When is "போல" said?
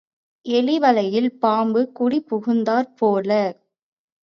2.97-3.29